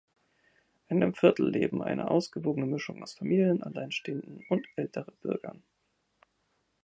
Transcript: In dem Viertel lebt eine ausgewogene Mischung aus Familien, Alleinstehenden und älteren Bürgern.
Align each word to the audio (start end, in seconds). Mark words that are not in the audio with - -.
In 0.87 0.99
dem 0.99 1.13
Viertel 1.13 1.47
lebt 1.51 1.79
eine 1.79 2.09
ausgewogene 2.09 2.65
Mischung 2.65 3.03
aus 3.03 3.13
Familien, 3.13 3.61
Alleinstehenden 3.61 4.43
und 4.49 4.65
älteren 4.75 5.13
Bürgern. 5.21 5.61